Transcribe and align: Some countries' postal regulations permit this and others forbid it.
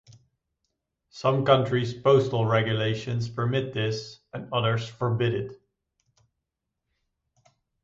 Some 1.09 1.45
countries' 1.45 1.93
postal 1.93 2.47
regulations 2.47 3.29
permit 3.29 3.71
this 3.71 4.17
and 4.33 4.51
others 4.51 4.89
forbid 4.89 5.35
it. 5.51 5.61